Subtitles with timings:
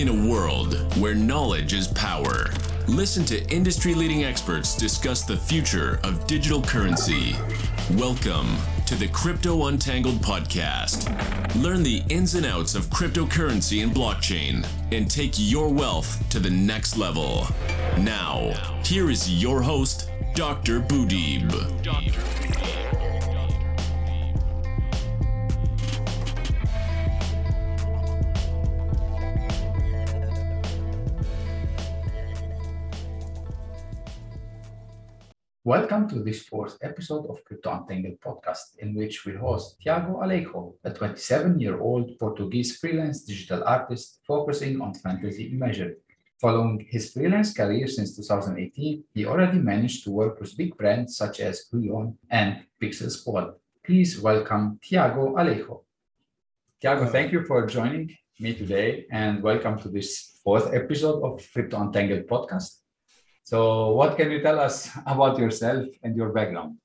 [0.00, 2.46] In a world where knowledge is power,
[2.88, 7.36] listen to industry leading experts discuss the future of digital currency.
[7.98, 11.04] Welcome to the Crypto Untangled podcast.
[11.62, 16.48] Learn the ins and outs of cryptocurrency and blockchain and take your wealth to the
[16.48, 17.46] next level.
[17.98, 20.80] Now, here is your host, Dr.
[20.80, 22.39] Boudib.
[35.70, 40.74] Welcome to this fourth episode of Crypto Untangled podcast, in which we host Tiago Alejo,
[40.82, 45.94] a 27 year old Portuguese freelance digital artist focusing on fantasy imagery.
[46.40, 51.38] Following his freelance career since 2018, he already managed to work with big brands such
[51.38, 53.54] as Huion and Pixel Squad.
[53.86, 55.84] Please welcome Tiago Alejo.
[56.80, 58.10] Tiago, thank you for joining
[58.40, 62.79] me today and welcome to this fourth episode of Crypto Untangled podcast.
[63.50, 66.78] So, what can you tell us about yourself and your background?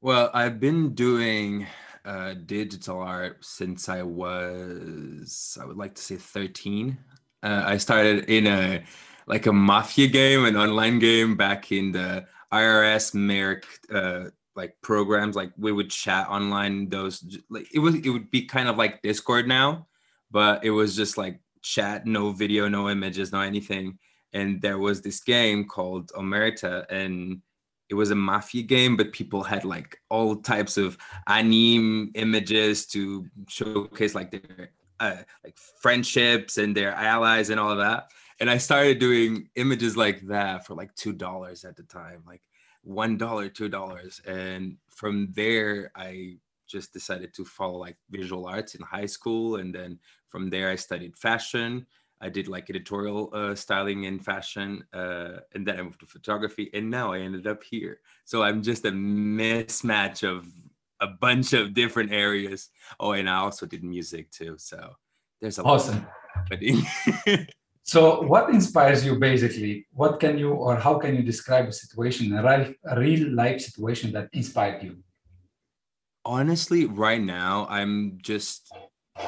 [0.00, 1.66] Well, I've been doing
[2.06, 6.96] uh, digital art since I was, I would like to say 13.
[7.42, 8.82] Uh, I started in a
[9.26, 15.36] like a mafia game, an online game back in the IRC mIRC uh, like programs.
[15.36, 16.88] Like we would chat online.
[16.88, 19.86] Those like it was it would be kind of like Discord now,
[20.30, 23.98] but it was just like chat, no video, no images, no anything
[24.34, 27.40] and there was this game called Omerta, and
[27.88, 33.26] it was a mafia game, but people had like all types of anime images to
[33.48, 38.10] showcase like their uh, like friendships and their allies and all of that.
[38.40, 42.42] And I started doing images like that for like two dollars at the time, like
[42.82, 48.74] one dollar, two dollars, and from there I just decided to follow like visual arts
[48.74, 51.86] in high school, and then from there I studied fashion
[52.20, 56.70] I did like editorial uh, styling and fashion, uh, and then I moved to photography,
[56.72, 58.00] and now I ended up here.
[58.24, 60.46] So I'm just a mismatch of
[61.00, 62.70] a bunch of different areas.
[62.98, 64.56] Oh, and I also did music too.
[64.58, 64.94] So
[65.40, 66.06] there's a awesome.
[67.82, 69.86] so, what inspires you basically?
[69.92, 74.28] What can you or how can you describe a situation, a real life situation that
[74.32, 74.96] inspired you?
[76.24, 78.72] Honestly, right now, I'm just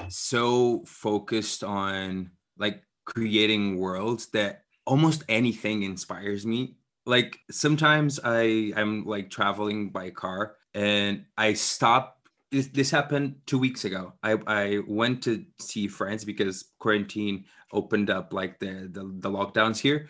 [0.09, 6.77] so focused on like creating worlds that almost anything inspires me.
[7.05, 13.59] Like sometimes i i'm like traveling by car and i stop this, this happened two
[13.59, 14.12] weeks ago.
[14.22, 19.78] I i went to see friends because quarantine opened up like the, the the lockdowns
[19.78, 20.09] here.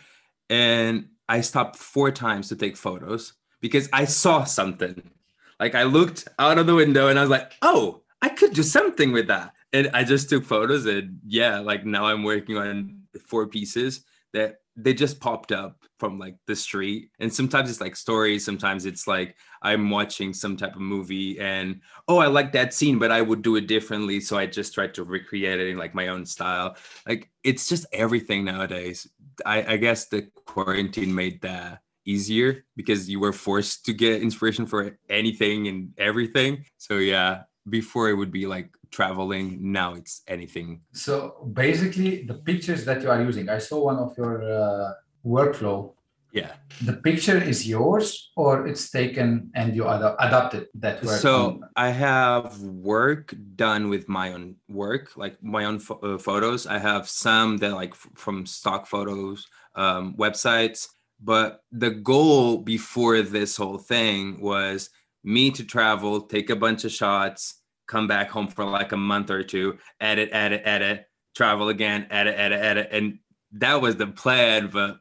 [0.49, 5.11] And i stopped four times to take photos because i saw something.
[5.59, 8.63] Like i looked out of the window and i was like oh i could do
[8.63, 13.01] something with that and i just took photos and yeah like now i'm working on
[13.25, 17.09] four pieces that they just popped up from like the street.
[17.19, 21.81] And sometimes it's like stories sometimes it's like i'm watching some type of movie and
[22.07, 24.19] oh i like that scene but i would do it differently.
[24.19, 26.77] So i just tried to recreate it in like my own style.
[27.07, 29.07] Like it's just everything nowadays.
[29.45, 34.65] I, I guess the quarantine made that easier because you were forced to get inspiration
[34.65, 36.65] for anything and everything.
[36.77, 40.81] So yeah before it would be like traveling now it's anything.
[40.93, 44.93] So basically the pictures that you are using i saw one of your uh,
[45.25, 45.93] workflow.
[46.33, 46.51] Yeah.
[46.83, 51.89] The picture is yours or it's taken and you ad- adapted that work so i
[51.89, 56.67] have work done with my own work like my own fo- uh, photos.
[56.67, 60.89] I have some that like f- from stock photos um, websites
[61.19, 64.89] but the goal before this whole thing was
[65.27, 69.29] me to travel take a bunch of shots come back home for like a month
[69.29, 71.05] or two, edit, edit, edit,
[71.35, 72.89] travel again, edit, edit, edit.
[72.91, 73.19] And
[73.53, 74.69] that was the plan.
[74.71, 74.99] But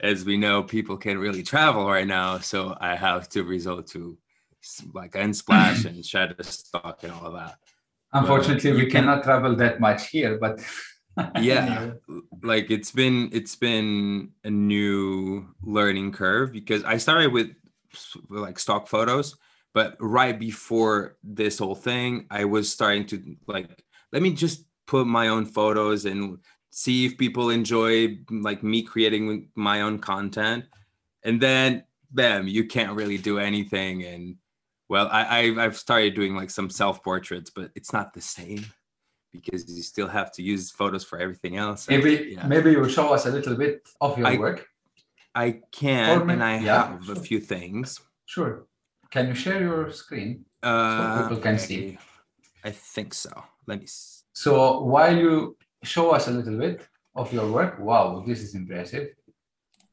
[0.00, 2.38] as we know, people can't really travel right now.
[2.38, 4.18] So I have to resort to
[4.94, 7.56] like unsplash and Shutterstock and all that.
[8.12, 10.60] Unfortunately, we can, cannot travel that much here, but
[11.40, 11.92] yeah,
[12.42, 17.54] like it's been it's been a new learning curve because I started with
[18.28, 19.36] like stock photos
[19.74, 23.68] but right before this whole thing, I was starting to like,
[24.12, 26.38] let me just put my own photos and
[26.70, 30.64] see if people enjoy like me creating my own content.
[31.22, 34.04] And then, bam, you can't really do anything.
[34.04, 34.36] And
[34.88, 38.66] well, I, I have started doing like some self portraits, but it's not the same
[39.32, 41.88] because you still have to use photos for everything else.
[41.88, 42.46] Maybe yeah.
[42.46, 44.66] maybe you will show us a little bit of your I, work.
[45.34, 47.98] I can, and I yeah, have a few things.
[48.26, 48.66] Sure.
[49.12, 51.98] Can you share your screen uh, so people can see?
[52.64, 53.30] I think so.
[53.66, 53.86] Let me.
[53.86, 54.24] See.
[54.32, 57.78] So while you show us a little bit, of your work.
[57.78, 59.08] Wow, this is impressive.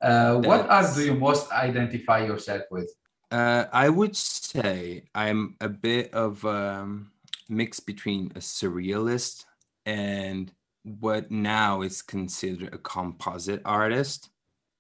[0.02, 2.90] Uh, what art do you most identify yourself with?
[3.32, 7.12] Uh, I would say I'm a bit of um,
[7.50, 9.46] mix between a surrealist
[9.86, 10.52] and
[10.84, 14.30] what now is considered a composite artist.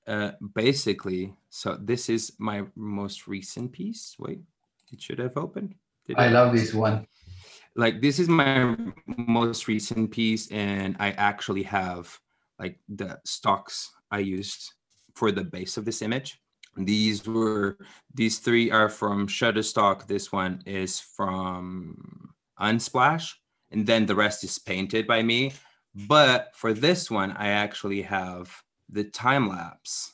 [0.09, 4.15] Uh, basically, so this is my most recent piece.
[4.17, 4.41] Wait,
[4.91, 5.75] it should have opened.
[6.07, 6.31] Did I it?
[6.31, 7.05] love this one.
[7.75, 8.75] like this is my
[9.05, 12.17] most recent piece and i actually have
[12.57, 14.73] like the stocks i used
[15.13, 16.41] for the base of this image
[16.77, 17.77] these were
[18.13, 23.33] these three are from shutterstock this one is from unsplash
[23.71, 25.53] and then the rest is painted by me
[26.09, 28.49] but for this one i actually have
[28.91, 30.13] the time lapse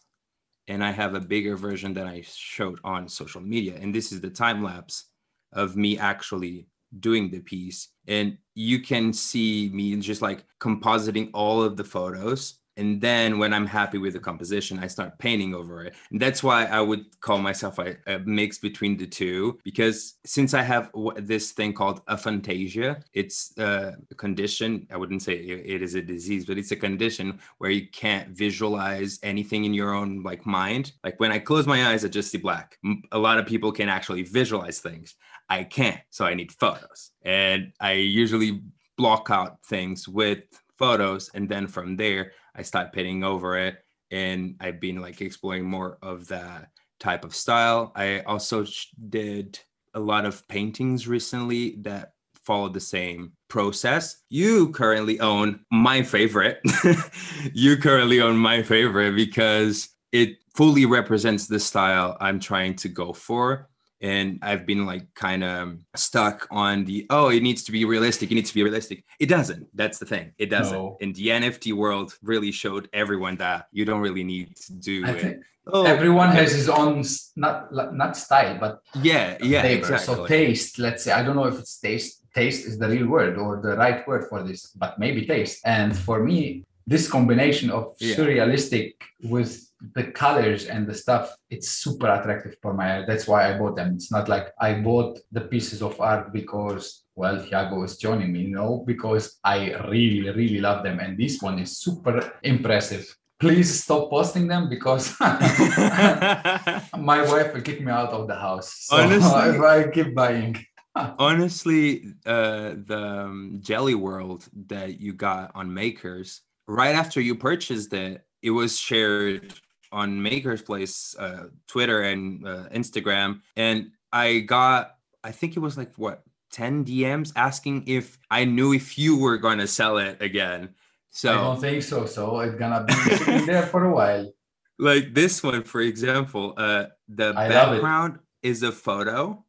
[0.68, 3.76] and i have a bigger version that i showed on social media.
[3.80, 5.06] And this is the time lapse
[5.54, 6.68] of me actually
[7.00, 7.90] doing the piece.
[8.08, 13.54] And you can see me just like compositing all of the photos and then when
[13.54, 17.04] i'm happy with the composition i start painting over it and that's why i would
[17.22, 21.74] call myself a, a mix between the two because since i have wh- this thing
[21.74, 26.72] called aphantasia it's a condition i wouldn't say it- it is a disease but it's
[26.72, 31.40] a condition where you can't visualize anything in your own like mind like when i
[31.40, 32.78] close my eyes i just see black
[33.12, 35.16] a lot of people can actually visualize things
[35.48, 36.02] I can't.
[36.10, 37.12] So I need photos.
[37.22, 38.62] And I usually
[38.98, 40.40] block out things with
[40.78, 41.30] photos.
[41.34, 43.78] And then from there, I start painting over it.
[44.12, 46.70] And I've been like exploring more of that
[47.00, 47.92] type of style.
[47.96, 48.66] I also
[49.10, 49.60] did
[49.94, 52.14] a lot of paintings recently that
[52.44, 54.22] follow the same process.
[54.30, 56.60] You currently own my favorite.
[57.54, 63.14] you currently own my favorite because it fully represents the style I'm trying to go
[63.14, 63.70] for
[64.02, 68.32] and I've been like kind of stuck on the oh, it needs to be realistic.
[68.32, 69.04] It needs to be realistic.
[69.20, 69.68] It doesn't.
[69.74, 70.34] That's the thing.
[70.38, 70.78] It doesn't.
[70.78, 70.98] No.
[71.02, 75.12] And the NFT world really showed everyone that you don't really need to do I
[75.12, 75.40] it.
[75.68, 76.42] Oh, everyone okay.
[76.42, 77.04] has his own
[77.36, 79.80] not not style, but yeah, yeah, flavor.
[79.80, 80.16] exactly.
[80.16, 82.22] So taste, let's say, I don't know if it's taste.
[82.36, 85.62] Taste is the real word or the right word for this, but maybe taste.
[85.66, 88.16] And for me, this combination of Yeah.
[88.16, 88.94] surrealistic
[89.24, 93.06] with the colors and the stuff, it's super attractive for my eye.
[93.06, 93.96] That's why I bought them.
[93.96, 98.48] It's not like I bought the pieces of art because well, Tiago is joining me,
[98.48, 101.00] no, because I really, really love them.
[101.00, 103.16] And this one is super impressive.
[103.40, 108.88] Please stop posting them because my wife will kick me out of the house.
[108.88, 110.66] So Honestly- if I keep buying.
[110.96, 117.94] Honestly, uh, the um, Jelly World that you got on Makers, right after you purchased
[117.94, 119.54] it, it was shared
[119.96, 125.78] on Makers Place, uh, Twitter and uh, Instagram, and I got, I think it was
[125.78, 130.22] like what, 10 DMs asking if I knew if you were going to sell it
[130.22, 130.76] again.
[131.10, 132.06] So I don't think so.
[132.06, 134.32] So it's gonna be sitting there for a while.
[134.80, 139.44] like this one, for example, uh, the I background is a photo.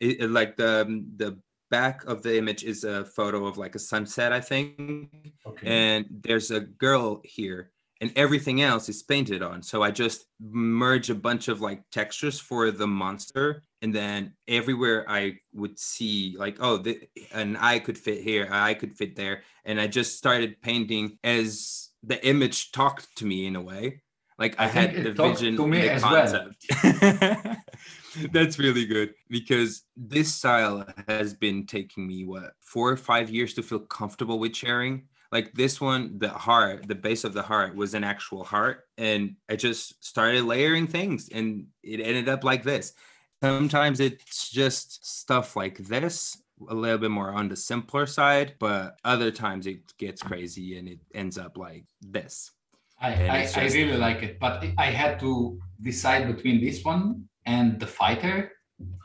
[0.00, 1.38] It, it- like the the
[1.70, 4.78] back of the image is a photo of like a sunset, I think.
[5.46, 5.66] Okay.
[5.66, 7.70] And there's a girl here,
[8.02, 9.62] and everything else is painted on.
[9.62, 15.08] So I just merge a bunch of like textures for the monster, and then everywhere
[15.08, 17.00] I would see like, oh, the,
[17.30, 21.16] an eye could fit here, an eye could fit there, and I just started painting
[21.22, 24.02] as the image talked to me in a way.
[24.36, 27.56] Like I, I had the vision, to me the as well.
[28.32, 33.54] That's really good because this style has been taking me what four or five years
[33.54, 35.04] to feel comfortable with sharing.
[35.32, 39.36] Like this one, the heart, the base of the heart was an actual heart, and
[39.48, 42.92] I just started layering things, and it ended up like this.
[43.42, 46.36] Sometimes it's just stuff like this,
[46.68, 50.88] a little bit more on the simpler side, but other times it gets crazy and
[50.88, 52.52] it ends up like this.
[53.00, 57.28] I, I, it's I really like it, but I had to decide between this one
[57.46, 58.52] and the fighter.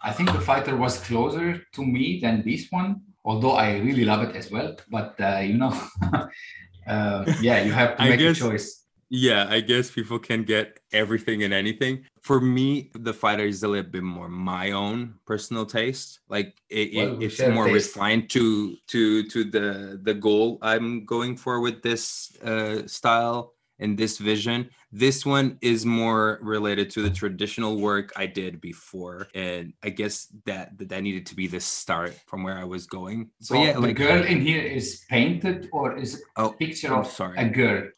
[0.03, 4.23] I think the fighter was closer to me than this one, although I really love
[4.27, 4.75] it as well.
[4.89, 5.75] But uh, you know,
[6.87, 8.83] uh, yeah, you have to make guess- a choice.
[9.09, 12.03] Yeah, I guess people can get everything and anything.
[12.23, 16.19] For me, the fighter is a little bit more my own personal taste.
[16.27, 21.05] Like it, it- Well, we it's more refined to to to the the goal I'm
[21.05, 24.69] going for with this uh, style and this vision.
[24.91, 30.27] This one is more related to the traditional work I did before, and I guess
[30.45, 33.29] that that, needed to be the start from where I was going.
[33.41, 36.93] So But yeah, the like girl in here is painted, or is Oh, a picture
[36.93, 37.37] I'm of sorry.
[37.37, 37.89] a girl?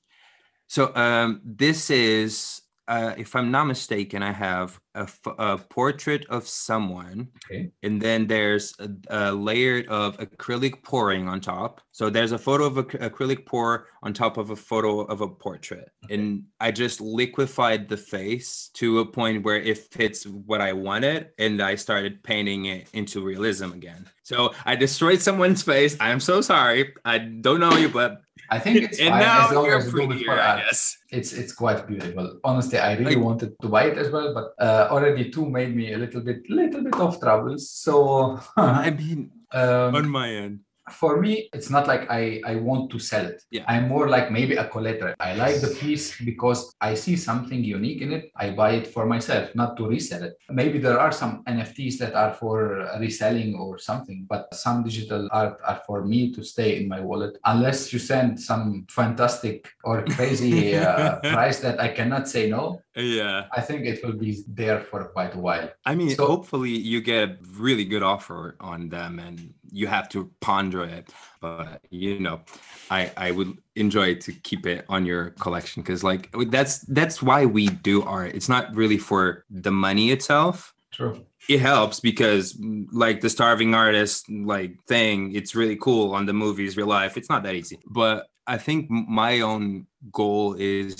[0.67, 6.25] So um, this is uh, if I'm not mistaken, I have a, f- a portrait
[6.29, 7.72] of someone, Okay.
[7.84, 11.81] and then there's a, a layer of acrylic pouring on top.
[11.91, 15.27] So there's a photo of ac- acrylic pour on top of a photo of a
[15.27, 20.74] portrait, and I just liquefied the face to a point where it fits what I
[20.74, 24.10] wanted, and I started painting it into realism again.
[24.29, 25.98] So I destroyed someone's face.
[26.00, 26.93] I'm so sorry.
[27.03, 28.21] I don't know you, but
[28.51, 30.95] I think it's and fine now as long you're as prettier, I guess.
[31.09, 32.38] It's it's quite beautiful.
[32.43, 35.75] Honestly, I really Like- wanted to buy it as well, but uh, already two made
[35.75, 37.71] me a little bit little bit of troubles.
[37.71, 40.59] So I mean, um, on my end.
[40.91, 43.41] For me, it's not like I, I want to sell it.
[43.51, 43.63] Yeah.
[43.67, 45.15] I'm more like maybe a collector.
[45.19, 48.31] I like the piece because I see something unique in it.
[48.36, 50.38] I buy it for myself, not to resell it.
[50.50, 55.60] Maybe there are some NFTs that are for reselling or something, but some digital art
[55.65, 57.38] are for me to stay in my wallet.
[57.46, 63.46] Unless you send some fantastic or crazy uh, price that I cannot say no, Yeah.
[63.51, 65.69] I think it will be there for quite a while.
[65.86, 70.10] I mean, So- hopefully you get a really good offer on them and you have
[70.10, 71.10] to ponder it.
[71.39, 72.41] But you know,
[72.89, 77.46] I I would enjoy to keep it on your collection because like that's that's why
[77.46, 78.36] we do art.
[78.36, 80.74] It's not really for the money itself.
[80.91, 81.25] True.
[81.48, 86.34] It helps because mm, like the starving artist like thing, it's really cool on the
[86.34, 87.17] movies, real life.
[87.17, 87.79] It's not that easy.
[87.86, 90.96] But I think my own goal is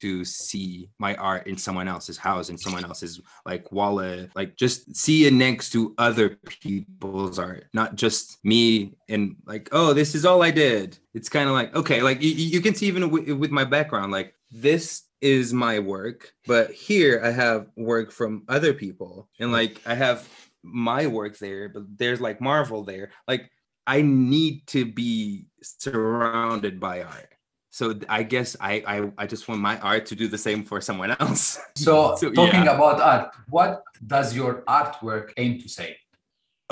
[0.00, 4.94] to see my art in someone else's house in someone else's like wallet like just
[4.96, 10.24] see it next to other people's art not just me and like oh this is
[10.24, 10.98] all i did.
[11.14, 14.12] It's kind of like okay like you, you can see even w- with my background
[14.12, 19.80] like this is my work but here i have work from other people and like
[19.84, 20.28] i have
[20.62, 23.10] my work there but there's like marvel there.
[23.26, 23.50] Like
[23.86, 27.34] i need to be surrounded by art
[27.78, 30.80] so I guess I, I I just want my art to do the same for
[30.80, 31.60] someone else.
[31.76, 32.74] So, So, talking yeah.
[32.74, 35.96] about art, what does your artwork aim to say?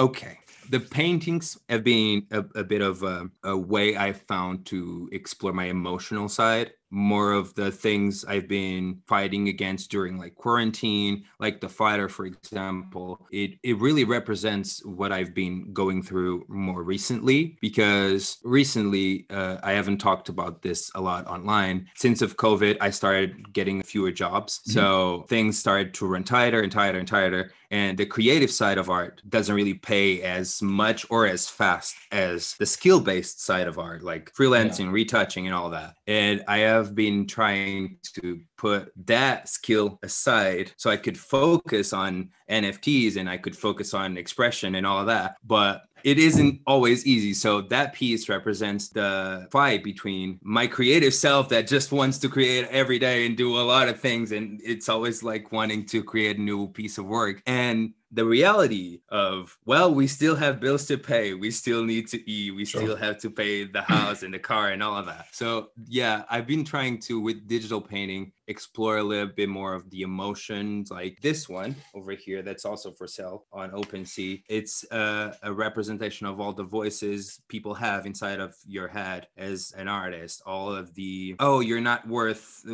[0.07, 0.35] Okay.
[0.69, 5.53] The paintings have been a, a bit of a, a way I found to explore
[5.53, 11.61] my emotional side, more of the things I've been fighting against during like quarantine, like
[11.61, 13.27] the fighter, for example.
[13.31, 19.73] It it really represents what I've been going through more recently because recently uh, I
[19.73, 21.89] haven't talked about this a lot online.
[21.95, 26.73] Since of COVID, I started getting fewer jobs, so things started to run tighter and
[26.73, 27.53] tighter and tighter.
[27.71, 32.55] And the creative side of art doesn't really pay as much or as fast as
[32.55, 35.97] the skill based side of art, like freelancing, retouching, and all that.
[36.07, 42.31] And I have been trying to put that skill aside so I could focus on
[42.51, 45.37] NFTs and I could focus on expression and all that.
[45.45, 47.35] But it isn't always easy.
[47.35, 52.69] So that piece represents the fight between my creative self that just wants to create
[52.71, 54.31] every day and do a lot of things.
[54.31, 57.43] And it's always like wanting to create a new piece of work.
[57.45, 61.35] And the reality of, well, we still have bills to pay.
[61.35, 62.55] We still need to eat.
[62.55, 62.83] We Sure.
[62.83, 65.27] still have to pay the house and the car and all of that.
[65.33, 69.89] So, yeah, I've been trying to, with digital painting, explore a little bit more of
[69.91, 74.43] the emotions like this one over here that's also for sale on OpenSea.
[74.49, 79.73] It's uh, a representation of all the voices people have inside of your head as
[79.77, 80.43] an artist.
[80.47, 82.65] All of the, oh, you're not worth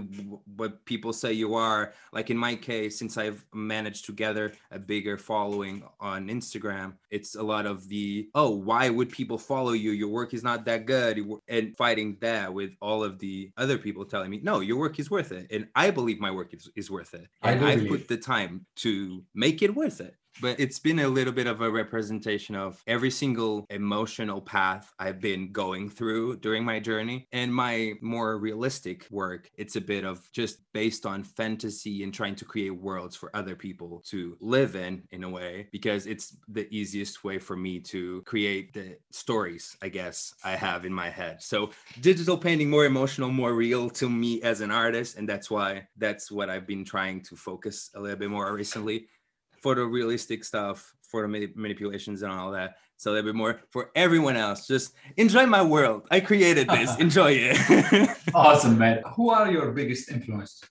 [0.57, 1.95] what people say you are.
[2.13, 7.35] Like in my case, since I've managed to gather a bigger following on Instagram, it's
[7.35, 9.93] a lot of the, oh, why would people follow you?
[9.93, 11.23] Your work is not that good.
[11.49, 15.11] And fighting that with all of the other people telling me, no, your work is
[15.11, 15.47] worth it.
[15.51, 17.29] And I believe my work is, is worth it.
[17.43, 20.15] I And do I've put the time to make it worth it.
[20.41, 25.21] But it's been a little bit of a representation of every single emotional path I've
[25.21, 27.29] been going through during my journey.
[27.33, 32.35] And my more realistic work, it's a bit of just based on fantasy and trying
[32.37, 36.67] to create worlds for other people to live in, in a way, because it's the
[36.75, 41.43] easiest way for me to create the stories, I guess, I have in my head.
[41.43, 41.71] So
[42.01, 45.17] digital painting more emotional, more real to me as an artist.
[45.17, 49.09] And that's why that's what I've been trying to focus a little bit more recently
[49.63, 52.77] photorealistic stuff, photo mani- manipulations, and all that.
[52.97, 54.67] So a little bit more for everyone else.
[54.67, 56.07] Just enjoy my world.
[56.11, 56.97] I created this.
[56.99, 58.09] enjoy it.
[58.35, 59.03] Awesome, man.
[59.17, 60.63] Who are your biggest influences?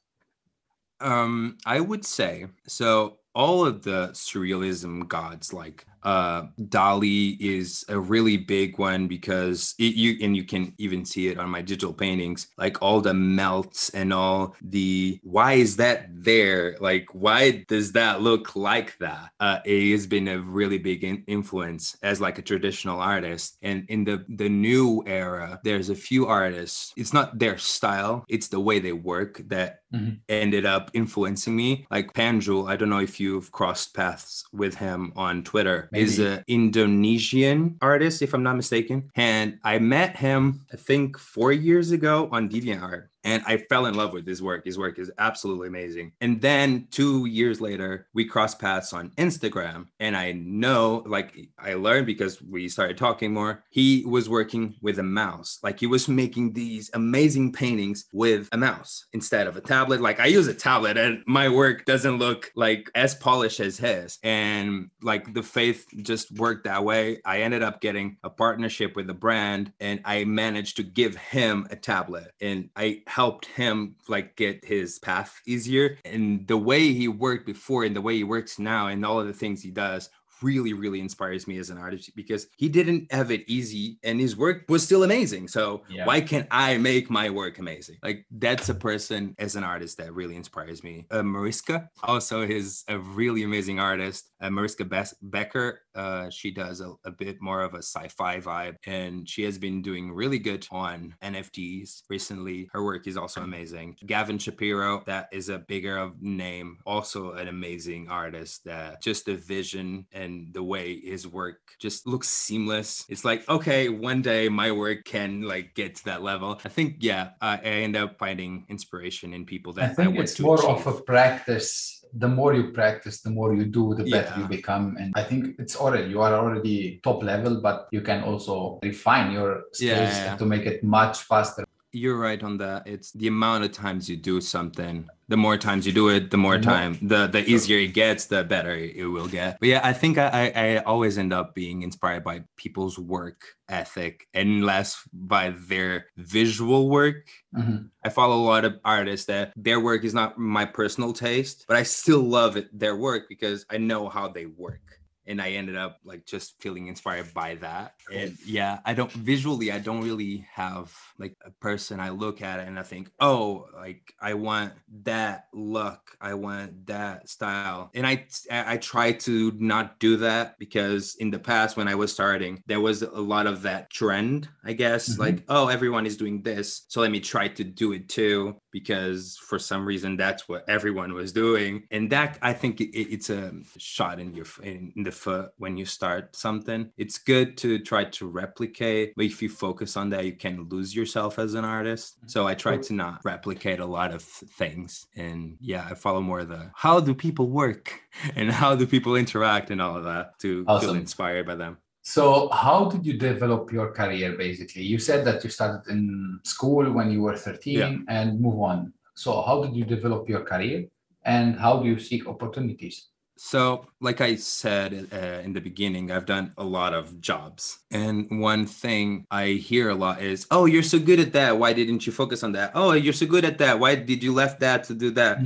[0.99, 3.17] um, I would say so.
[3.33, 9.95] All of the surrealism gods like Uh, Dali is a really big one because it,
[9.95, 13.89] you and you can even see it on my digital paintings, like all the melts
[13.89, 16.77] and all the why is that there?
[16.79, 19.29] Like why does that look like that?
[19.39, 23.57] Uh, it has been a really big in- influence as like a traditional artist.
[23.61, 26.93] And in the the new era, there's a few artists.
[26.97, 30.15] It's not their style; it's the way they work that mm-hmm.
[30.29, 31.85] ended up influencing me.
[31.91, 36.03] Like Panjul, I don't know if you've crossed paths with him on Twitter, Maybe.
[36.05, 39.09] is an Indonesian artist, if I'm not mistaken.
[39.15, 43.95] And I met him, I think, four years ago on DeviantArt and I fell in
[43.95, 44.65] love with his work.
[44.65, 46.13] His work is absolutely amazing.
[46.21, 51.73] And then two years later, we crossed paths on Instagram, and I know, like, I
[51.75, 53.63] learned because we started talking more.
[53.69, 58.57] He was working with a mouse, like he was making these amazing paintings with a
[58.57, 60.01] mouse instead of a tablet.
[60.01, 64.19] Like I use a tablet, and my work doesn't look like as polished as his.
[64.23, 67.21] And like the faith just worked that way.
[67.25, 71.67] I ended up getting a partnership with a brand, and I managed to give him
[71.69, 75.97] a tablet, and I helped him like get his path easier.
[76.05, 79.27] And the way he worked before and the way he works now and all of
[79.27, 80.09] the things he does
[80.41, 84.35] really really inspires me as an artist because he didn't have it easy and his
[84.35, 85.47] work was still amazing.
[85.47, 86.05] So yeah.
[86.05, 87.97] why can't i make my work amazing?
[88.03, 91.05] Like that's a person as an artist that really inspires me.
[91.11, 94.31] Uh, mariska also is a really amazing artist.
[94.41, 98.77] Uh, mariska Be- becker uh, she does a, a, bit more of a sci-fi vibe
[98.87, 102.69] and she has been doing really good on nfts recently.
[102.71, 103.97] Her work is also amazing.
[104.05, 110.05] Gavin shapiro that is a bigger name also an amazing artist that just the vision
[110.11, 113.05] and and the way his work just looks seamless.
[113.09, 116.59] It's like, okay, one day my work can like get to that level.
[116.63, 120.39] I think, yeah, I, end up finding inspiration in people that I think I it's
[120.39, 120.87] more achieve.
[120.87, 124.39] of a practice the more you practice, the more you do, the better yeah.
[124.39, 124.97] you become.
[124.99, 129.31] And I think it's already you are already top level, but you can also refine
[129.31, 130.35] your skills yeah, yeah.
[130.35, 131.63] to make it much faster.
[131.93, 132.85] You're right on that.
[132.85, 136.37] It's the amount of times you do something the more times you do it, the
[136.37, 139.57] more time, the the easier it gets, the better it will get.
[139.61, 144.27] But yeah, I think I, I always end up being inspired by people's work ethic
[144.33, 147.29] and less by their visual work.
[147.55, 147.87] Mm-hmm.
[148.03, 151.77] I follow a lot of artists that their work is not my personal taste, but
[151.77, 154.90] I still love it, their work because I know how they work
[155.27, 157.93] and I ended up like just feeling inspired by that.
[158.13, 162.59] And yeah, I don't visually, I don't really have like a person I look at
[162.59, 164.73] it and I think, oh, like I want
[165.03, 167.91] that look, I want that style.
[167.93, 172.11] And I I try to not do that because in the past when I was
[172.11, 175.21] starting, there was a lot of that trend, I guess, mm-hmm.
[175.21, 176.85] like, oh, everyone is doing this.
[176.87, 181.13] So let me try to do it too because for some reason that's what everyone
[181.13, 185.51] was doing and that i think it, it's a shot in your in, the foot
[185.57, 190.09] when you start something it's good to try to replicate but if you focus on
[190.09, 192.27] that you can lose yourself as an artist mm-hmm.
[192.27, 196.43] so i try to not replicate a lot of things and yeah i follow more
[196.43, 197.99] the how do people work
[198.35, 200.89] and how do people interact and all of that to awesome.
[200.89, 204.81] feel inspired by them so, how did you develop your career basically?
[204.81, 207.97] You said that you started in school when you were 13 yeah.
[208.07, 208.93] and move on.
[209.13, 210.87] So, how did you develop your career
[211.23, 213.07] and how do you seek opportunities?
[213.43, 217.79] So, like I said uh, in the beginning, I've done a lot of jobs.
[217.89, 221.57] And one thing I hear a lot is, "Oh, you're so good at that.
[221.57, 222.71] Why didn't you focus on that?
[222.75, 223.79] Oh, you're so good at that.
[223.79, 225.41] Why did you left that to do that?"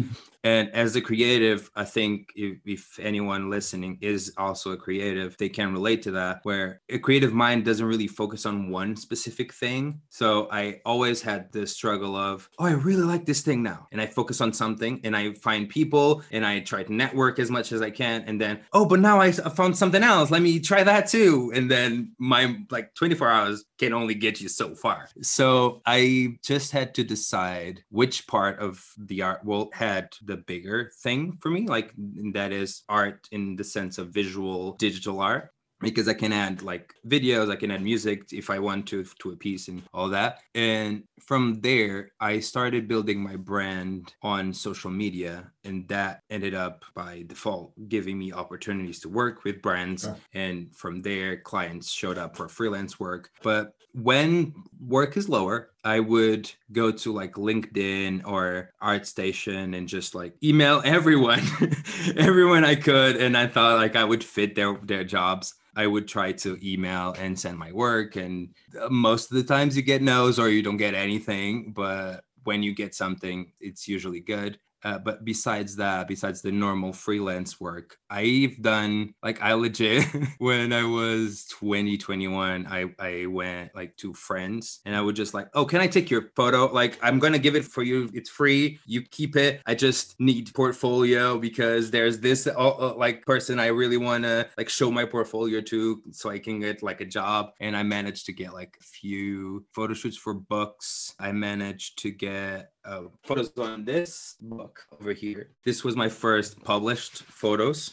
[0.45, 5.49] And as a creative, I think if, if, anyone listening is also a creative, they
[5.49, 10.01] can relate to that, where a creative mind doesn't really focus on one specific thing.
[10.09, 13.87] So I always had this struggle of, oh, I really like this thing now.
[13.91, 17.49] And I focus on something and I find people and I try to network as
[17.49, 18.23] much as I can.
[18.27, 20.29] And then, oh, but now I found something else.
[20.29, 21.51] Let me try that too.
[21.55, 25.09] And then my like 24 hours can only get you so far.
[25.21, 30.43] So I just had to decide which part of the art will had the the
[30.43, 31.91] bigger thing for me like
[32.33, 36.93] that is art in the sense of visual digital art because I can add like
[37.07, 40.39] videos, I can add music if I want to to a piece and all that.
[40.55, 46.85] And from there, I started building my brand on social media, and that ended up
[46.93, 50.07] by default giving me opportunities to work with brands.
[50.33, 53.31] And from there, clients showed up for freelance work.
[53.43, 60.13] But when work is lower, I would go to like LinkedIn or ArtStation and just
[60.13, 61.41] like email everyone,
[62.17, 63.15] everyone I could.
[63.15, 65.55] And I thought like I would fit their their jobs.
[65.77, 68.15] I would try to email and send my work.
[68.15, 68.49] And
[68.79, 71.73] uh, most of the times you get no's or you don't get anything.
[71.73, 74.57] But when you get something, it's usually good.
[74.85, 80.05] Uh, but besides that, besides the normal freelance work, I've done like I legit
[80.37, 85.33] when I was 20, 21, I, I went like to friends and I would just
[85.33, 86.67] like, oh, can I take your photo?
[86.71, 88.11] Like, I'm to give it for you.
[88.13, 88.79] It's free.
[88.85, 89.59] You keep it.
[89.65, 94.47] I just need portfolio because there's this uh, uh like person I really want to
[94.55, 97.53] like show my portfolio to so I can get like a job.
[97.59, 101.15] And I managed to get like a few photo shoots for books.
[101.19, 105.49] I managed to get uh, photos on this book over here.
[105.63, 107.91] This was my first published photos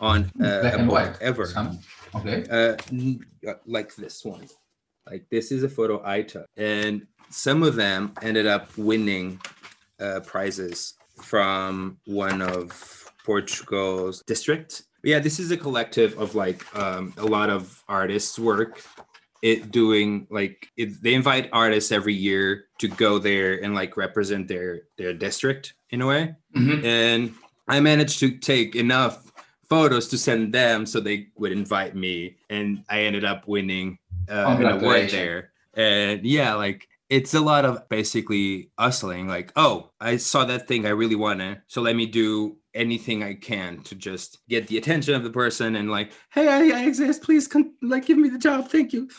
[0.00, 1.46] on uh, Black a book ever.
[1.46, 1.78] Some-
[2.12, 2.44] Okay.
[2.50, 2.74] Uh,
[3.48, 4.44] uh, like this one.
[5.08, 9.40] Like this is a photo I took, and some of them ended up winning
[10.00, 14.82] uh, prizes from one of Portugal's districts.
[15.04, 18.82] Yeah, this is a collective of like um, a lot of artists' work.
[19.42, 24.48] It doing like it, they invite artists every year to go there and like represent
[24.48, 26.84] their their district in a way Mhm.
[26.84, 27.34] and
[27.68, 29.32] I managed to take enough
[29.68, 33.98] photos to send them so they would invite me, and I ended up winning
[34.28, 35.52] uh, an award there.
[35.74, 39.26] And yeah, like it's a lot of basically hustling.
[39.26, 43.24] Like, oh, I saw that thing I really want to, so let me do anything
[43.24, 46.84] I can to just get the attention of the person and like, hey, I, I
[46.84, 47.22] exist.
[47.22, 48.68] Please, come, like, give me the job.
[48.68, 49.10] Thank you.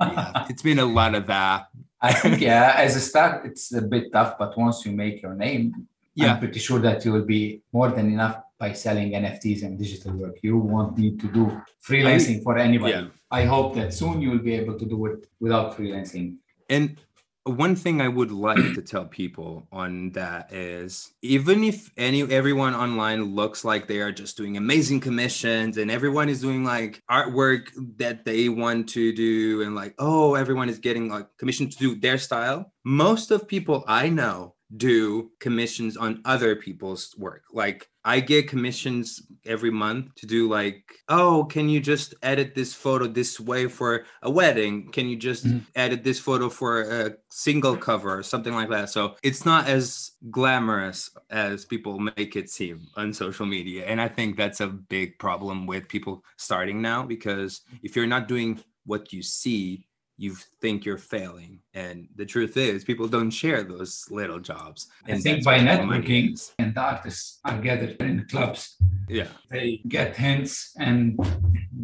[0.00, 1.66] Yeah, it's been a lot of that.
[2.00, 5.34] I think yeah, as a start, it's a bit tough, but once you make your
[5.34, 6.34] name, Yeah.
[6.34, 10.12] I'm pretty sure that you will be more than enough by selling NFTs and digital
[10.12, 10.36] work.
[10.42, 12.92] You won't need to do freelancing for anybody.
[12.92, 13.06] Yeah.
[13.30, 16.36] I hope that soon you will be able to do it without freelancing.
[16.68, 17.00] And
[17.44, 22.74] one thing I would like to tell people on that is even if any everyone
[22.74, 27.68] online looks like they are just doing amazing commissions and everyone is doing like artwork
[27.96, 31.94] that they want to do and like oh everyone is getting like commissioned to do
[31.94, 37.44] their style most of people I know do commissions on other people's work.
[37.52, 42.72] Like I get commissions every month to do like, oh, can you just edit this
[42.72, 44.90] photo this way for a wedding?
[44.90, 45.66] Can you just Mhm.
[45.74, 48.88] edit this photo for a single cover or something like that?
[48.90, 53.84] So it's not as glamorous as people make it seem on social media.
[53.86, 58.28] And I think that's a big problem with people starting now because if you're not
[58.28, 59.86] doing what you see,
[60.24, 61.52] you think you're failing.
[61.72, 64.80] And the truth is, people don't share those little jobs.
[65.06, 66.26] I And think by networking
[66.58, 68.60] and artists are gathered in clubs,
[69.08, 69.28] Yeah.
[69.50, 71.18] they get hints and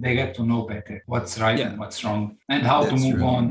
[0.03, 1.68] they get to know better what's right Yeah.
[1.70, 3.25] and what's wrong and how to move true.
[3.37, 3.44] on.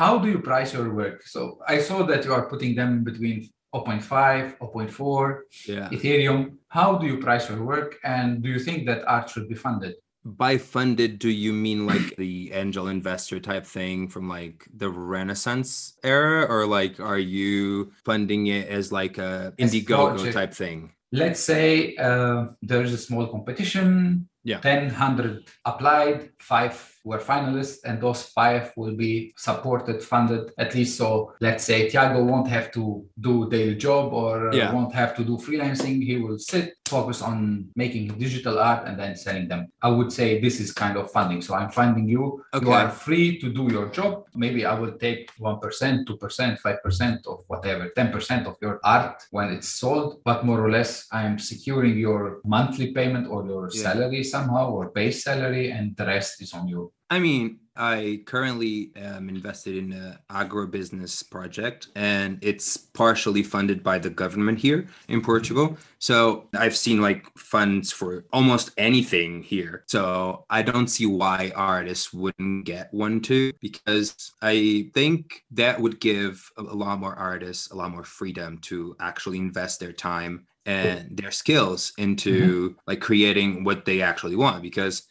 [0.00, 1.18] How do you price your work?
[1.34, 1.40] So
[1.74, 3.38] I saw that you are putting them between
[3.72, 5.88] 0.5, 0.4, Yeah.
[5.94, 6.40] Ethereum.
[6.68, 7.90] How do you price your work?
[8.04, 9.94] And do you think that art should be funded?
[10.24, 15.94] By funded, do you mean like the angel investor type thing from like the Renaissance
[16.04, 20.92] era, or like are you funding it as like a Indiegogo type thing?
[21.10, 24.60] Let's say uh, there's a small competition, Yeah.
[24.60, 26.72] 10, 100 applied, five
[27.04, 30.96] were finalists, and those five will be supported, funded at least.
[30.96, 34.72] So let's say Tiago won't have to do daily job or Yeah.
[34.72, 36.02] won't have to do freelancing.
[36.04, 39.68] He will sit, focus on making digital art and then selling them.
[39.82, 41.42] I would say this is kind of funding.
[41.42, 42.44] So I'm funding you.
[42.54, 42.66] Okay.
[42.66, 44.24] You are free to do your job.
[44.34, 49.68] Maybe I will take 1%, 2%, 5% of whatever, 10% of your art when it's
[49.68, 50.20] sold.
[50.24, 53.82] But more or less, I'm securing your monthly payment or your Yeah.
[53.82, 56.91] salary somehow or base salary, and the rest is on you.
[57.12, 63.98] I mean, I currently am invested in an agribusiness project, and it's partially funded by
[63.98, 65.76] the government here in Portugal.
[65.98, 69.84] So I've seen like funds for almost anything here.
[69.88, 76.00] So I don't see why artists wouldn't get one too, because I think that would
[76.00, 80.46] give a a lot more artists a lot more freedom to actually invest their time
[80.64, 82.78] and their skills into mm-hmm.
[82.86, 85.02] like creating what they actually want because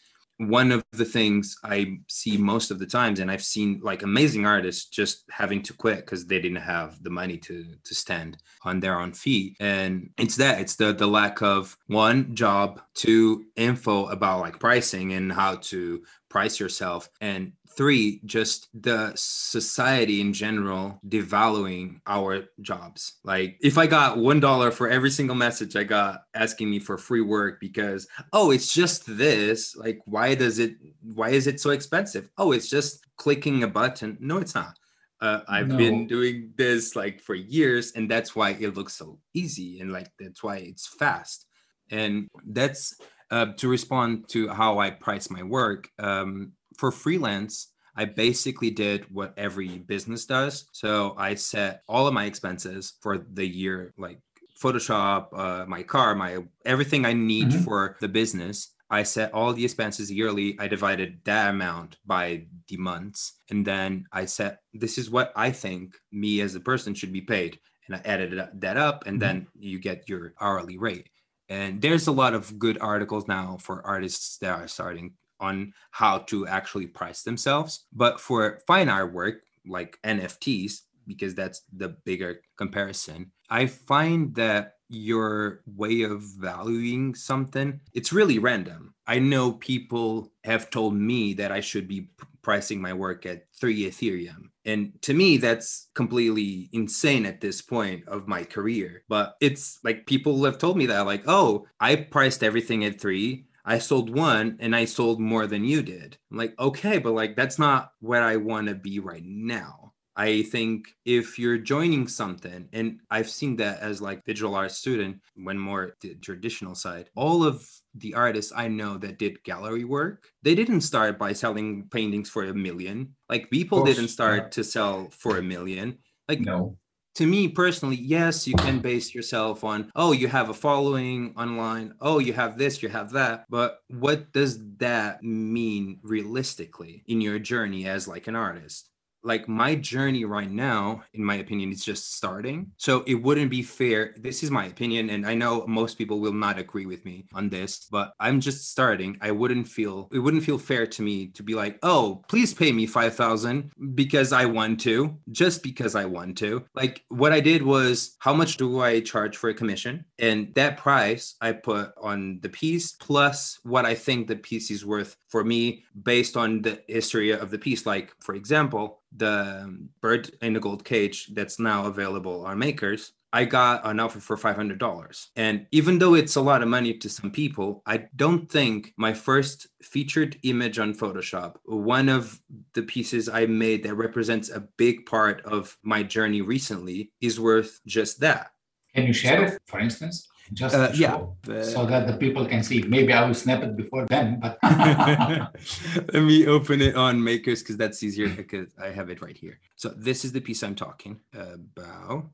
[0.48, 4.46] one of the things I see most of the times, and I've seen like amazing
[4.46, 8.80] artists just having to quit because they didn't have the money to to stand on
[8.80, 14.08] their own feet, and it's that it's the the lack of one job, two info
[14.08, 21.00] about like pricing and how to price yourself, and three just the society in general
[21.08, 23.20] devaluing our jobs.
[23.24, 26.98] Like if I got one dollar for every single message I got asking me for
[26.98, 30.76] free work because oh it's just this like why does it
[31.14, 32.30] why is it so expensive?
[32.38, 34.18] Oh it's just clicking a button.
[34.20, 34.78] No it's not.
[35.22, 39.80] Uh, i've been doing this like for years and that's why it looks so easy
[39.80, 41.46] and like that's why it's fast.
[41.92, 42.96] And that's
[43.32, 49.04] uh, to respond to how i price my work um, for freelance I basically did
[49.14, 50.66] what every business does.
[50.72, 54.20] So I set all of my expenses for the year, like
[54.58, 57.64] Photoshop, uh, my car, my everything I need Mhm.
[57.66, 58.74] for the business.
[58.90, 60.58] I set all the expenses yearly.
[60.58, 63.42] I divided that amount by the months.
[63.50, 67.22] And then I set this is what I think me as a person should be
[67.22, 67.60] paid.
[67.88, 69.20] And I added that up, and Mhm.
[69.20, 71.10] then you get your hourly rate.
[71.52, 76.20] And there's a lot of good articles now for artists that are starting on how
[76.20, 77.88] to actually price themselves.
[77.92, 84.76] But for fine art work, like NFTs, because that's the bigger comparison, I find that
[84.88, 88.94] your way of valuing something, it's really random.
[89.06, 92.10] I know people have told me that I should be
[92.42, 94.50] pricing my work at three Ethereum.
[94.64, 99.04] And to me, that's completely insane at this point of my career.
[99.10, 103.48] But it's like people have told me that, like, oh, I priced everything at three.
[103.66, 106.18] I sold one and I sold more than you did.
[106.32, 109.81] I'm like, okay, but like that's not where I want to be right now.
[110.16, 115.22] I think if you're joining something, and I've seen that as like digital art student,
[115.36, 120.28] when more the traditional side, all of the artists I know that did gallery work,
[120.44, 123.16] they didn't start by selling paintings for a million.
[123.30, 124.50] Like people didn't start yeah.
[124.50, 125.98] to sell for a million.
[126.28, 126.78] Like No.
[127.16, 131.94] to me personally, yes, you can base yourself on, oh, you have a following online,
[132.00, 133.46] oh, you have this, you have that.
[133.50, 138.90] But what does that mean realistically in your journey as like an artist?
[139.24, 142.72] Like my journey right now, in my opinion, is just starting.
[142.78, 144.16] So it wouldn't be fair.
[144.18, 147.50] This is my opinion, and I know most people will not agree with me on
[147.50, 149.18] this, but I'm just starting.
[149.22, 152.72] I wouldn't feel it wouldn't feel fair to me to be like, oh, please pay
[152.72, 156.66] me five thousand because I want to, just because I want to.
[156.74, 160.06] Like what I did was, how much do I charge for a commission?
[160.20, 164.86] And that price I put on the piece plus what I think the piece is
[164.86, 167.86] worth for me based on the history of the piece.
[167.86, 173.44] Like for example, the bird in the gold cage that's now available on makers i
[173.46, 177.30] got an offer for $500 and even though it's a lot of money to some
[177.32, 182.40] people i don't think my first featured image on photoshop one of
[182.74, 187.82] the pieces i made that represents a big part of my journey recently is worth
[187.86, 188.52] just that
[188.96, 190.28] Can you share So- it, for instance?
[190.54, 191.12] Just Uh, yeah.
[191.12, 192.82] show, Uh, so that the people can see.
[192.84, 194.58] Maybe I will snap it before them, but
[196.14, 199.60] Let me open it on Makers because that's easier because I have it right here.
[199.76, 202.30] So this is the piece I'm talking about.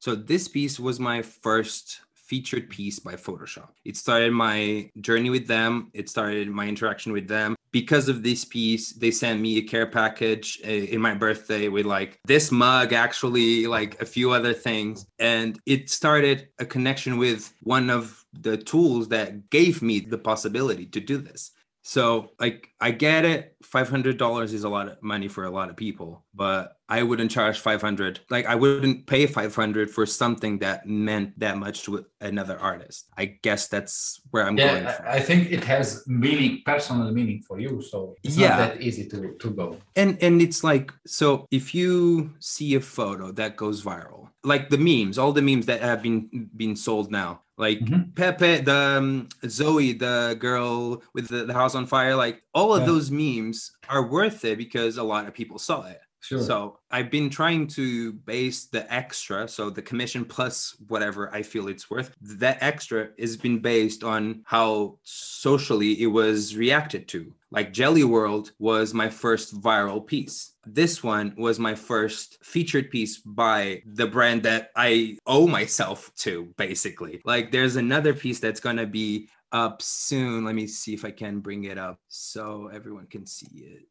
[0.00, 2.00] So this piece was my first
[2.30, 3.70] featured piece by Photoshop.
[3.84, 5.90] It started my journey with them.
[5.92, 7.56] It started my interaction with them.
[7.72, 11.86] Because of this piece, they sent me a care package uh, in my birthday with
[11.86, 15.06] like this mug, actually, like a few other things.
[15.18, 20.86] And it started a connection with one of the tools that gave me the possibility
[20.86, 21.50] to do this.
[21.90, 23.56] So, like, I get it.
[23.64, 27.02] Five hundred dollars is a lot of money for a lot of people, but I
[27.02, 28.20] wouldn't charge five hundred.
[28.30, 33.08] Like, I wouldn't pay five hundred for something that meant that much to another artist.
[33.18, 34.84] I guess that's where I'm going.
[34.84, 35.06] yeah, From.
[35.06, 37.82] I I think it has meaning, personal meaning for you.
[37.82, 38.50] So it's Yeah.
[38.50, 39.76] not that easy to, to go.
[39.96, 44.78] and and it's like so if you see a photo that goes viral like the
[44.88, 46.20] memes all the memes that have been
[46.56, 48.14] been sold now like Mhm.
[48.16, 52.80] pepe the um, zoe the girl with the, the house on fire like all of
[52.80, 52.86] Yeah.
[52.86, 56.42] those memes are worth it because a lot of people saw it Sure.
[56.42, 61.66] so I've been trying to base the extra, so the commission plus whatever I feel
[61.68, 62.10] it's worth.
[62.20, 67.32] That extra has been based on how socially it was reacted to.
[67.50, 70.52] Like Jelly World was my first viral piece.
[70.74, 76.52] This one was my first featured piece by the brand that I owe myself to,
[76.56, 77.20] basically.
[77.24, 80.44] Like there's another piece that's gonna be up soon.
[80.44, 83.86] Let me see if I can bring it up so everyone can see it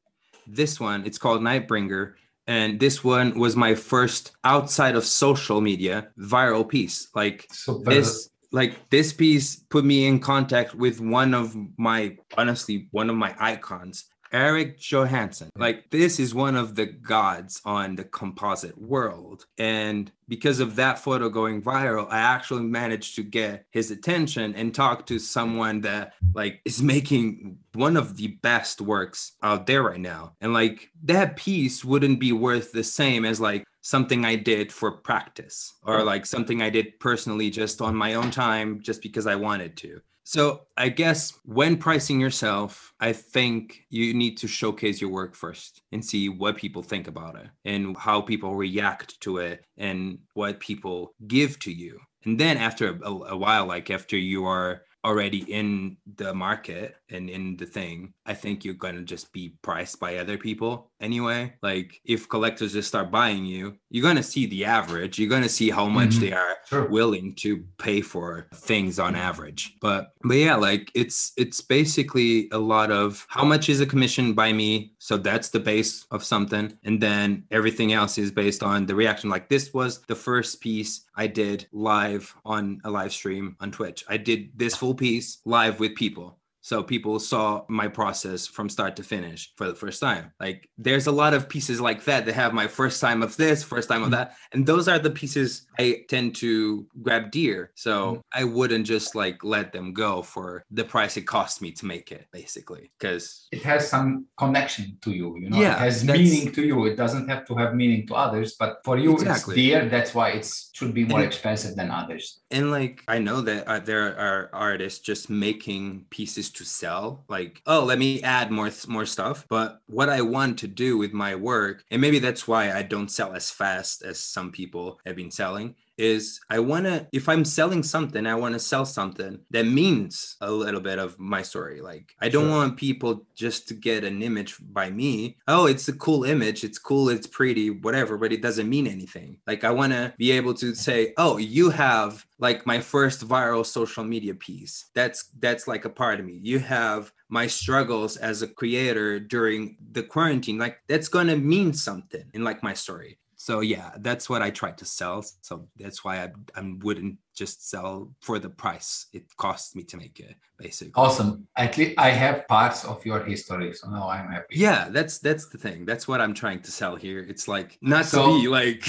[0.50, 2.14] this one it's called nightbringer
[2.48, 7.90] and this one was my first outside of social media viral piece like Super.
[7.90, 13.16] this like this piece put me in contact with one of my honestly one of
[13.16, 15.50] my icons Erik Johansson.
[15.56, 19.46] Like this is one of the gods on the composite world.
[19.58, 24.74] And because of that photo going viral, I actually managed to get his attention and
[24.74, 30.00] talk to someone that like is making one of the best works out there right
[30.00, 30.34] now.
[30.42, 34.92] And like that piece wouldn't be worth the same as like something I did for
[34.92, 39.36] practice or like something I did personally just on my own time just because I
[39.36, 40.02] wanted to.
[40.30, 45.82] So I guess when pricing yourself, I think you need to showcase your work first
[45.92, 50.60] and see what people think about it and how people react to it and what
[50.60, 51.98] people give to you.
[52.26, 57.30] And then after a, a while, like after you are already in the market and
[57.30, 61.54] in the thing, I think you're gonna just be priced by other people anyway.
[61.64, 65.18] Like if collectors just start buying you, you're gonna see the average.
[65.18, 66.20] You're gonna see how much Mhm.
[66.20, 66.86] they are Sure.
[66.88, 69.76] willing to pay for things on average.
[69.82, 74.34] But but yeah, like it's it's basically a lot of how much is a commission
[74.34, 74.94] by me.
[75.00, 76.78] So that's the base of something.
[76.84, 79.30] And then everything else is based on the reaction.
[79.30, 84.04] Like this was the first piece I did live on a live stream on Twitch.
[84.08, 86.38] I did this full piece live with people.
[86.62, 90.34] So people saw my process from start to finish for the first time.
[90.42, 93.64] Like there's a lot of pieces like that that have my first time of this,
[93.64, 94.12] first time of Mhm.
[94.12, 94.36] that.
[94.52, 97.72] And those are the pieces I tend to grab dear.
[97.76, 98.22] So Mhm.
[98.34, 102.12] I wouldn't just like let them go for the price it cost me to make
[102.12, 102.92] it, basically.
[103.00, 105.62] Because It has some connection to you, you know.
[105.62, 106.86] Yeah, it has meaning to you.
[106.86, 109.56] It doesn't have to have meaning to others, but for you, Exactly.
[109.56, 109.90] it's dear.
[109.90, 112.39] That's why it should be more And- expensive than others.
[112.52, 117.24] And like I know that uh, there are artists just making pieces to sell.
[117.28, 119.46] Like, oh, let me add more more stuff.
[119.50, 123.12] But what I want to do with my work, and maybe that's why I don't
[123.12, 127.44] sell as fast as some people have been selling, is I want to if I'm
[127.46, 131.82] selling something, I want to sell something that means a little bit of my story.
[131.82, 132.58] Like, I don't Sure.
[132.58, 135.38] want people just to get an image by me.
[135.48, 136.64] Oh, it's a cool image.
[136.64, 137.10] It's cool.
[137.10, 139.38] It's pretty, whatever, but it doesn't mean anything.
[139.46, 143.66] Like, I want to be able to say, oh, you have like my first viral
[143.66, 144.86] social media piece.
[144.96, 146.40] That's that's like a part of me.
[146.42, 150.58] You have my struggles as a creator during the quarantine.
[150.58, 153.20] Like that's gonna mean something in like my story.
[153.42, 155.24] So yeah, that's what I tried to sell.
[155.48, 156.28] So that's why I,
[156.60, 160.92] I wouldn't just sell for the price it cost me to make it, basically.
[160.96, 161.48] Awesome.
[161.56, 164.56] At least I have parts of your history, so now I'm happy.
[164.68, 165.86] Yeah, that's that's the thing.
[165.86, 167.22] That's what I'm trying to sell here.
[167.32, 168.84] It's like not So- to be like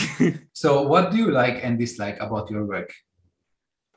[0.52, 2.90] So, what do you like and dislike about your work?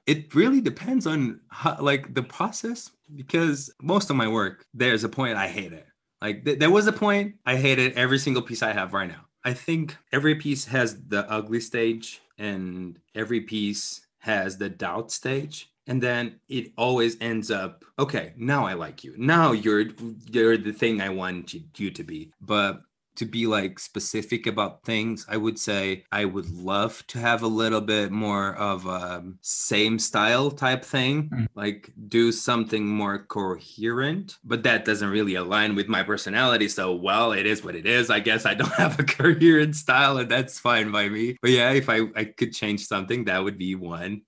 [0.06, 5.10] it really depends on how, like the process because most of my work there's a
[5.10, 5.88] point i hate it
[6.22, 9.24] like th- there was a point i hated every single piece i have right now
[9.44, 15.70] i think every piece has the ugly stage and every piece has the doubt stage.
[15.86, 19.14] And then it always ends up okay now i like you.
[19.18, 19.86] Now you're
[20.32, 22.32] you're the thing i want you, you to be.
[22.40, 22.82] But
[23.16, 27.48] to be like specific about things, I would say I would love to have a
[27.48, 31.48] little bit more of a same style type thing, Mm.
[31.56, 36.68] like do something more coherent, but that doesn't really align with my personality.
[36.68, 38.10] So, well, it is what it is.
[38.10, 41.38] I guess I don't have a coherent style, and that's fine by me.
[41.42, 44.22] But yeah, if I, I could change something, that would be one.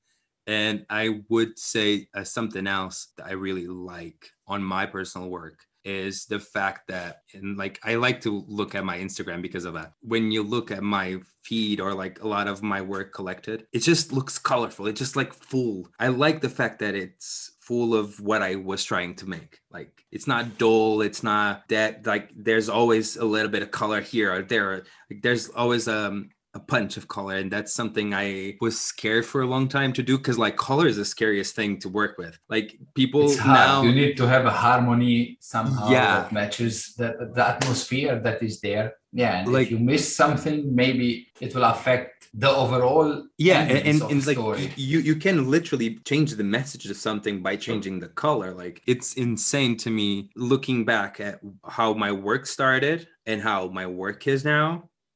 [0.48, 5.66] And I would say uh, something else that I really like on my personal work
[5.86, 9.76] is the fact that and like I like to look at my Instagram because of
[9.76, 9.94] that.
[10.02, 13.80] When you look at my feed or like a lot of my work collected, it
[13.80, 14.88] just looks colorful.
[14.88, 15.88] It just like full.
[16.00, 19.60] I like the fact that it's full of what I was trying to make.
[19.72, 24.02] Like it's not dull, it's not that like there's always a little bit of color
[24.02, 24.86] here or there.
[25.10, 29.42] Like there's always um a punch of color and that's something i was scared for
[29.42, 32.40] a long time to do because like color is the scariest thing to work with
[32.50, 33.60] like people It's hard.
[33.60, 36.14] now You need to have a harmony somehow Yeah.
[36.22, 38.88] that matches the, the atmosphere that is there.
[39.12, 43.10] Yeah, and Like- if you miss something, maybe it will affect the overall.
[43.38, 44.72] yeah and, and, and like story.
[44.92, 49.10] you you can literally change the message of something by changing the color like it's
[49.26, 51.36] insane to me looking back at
[51.78, 54.68] how my work started and how my work is now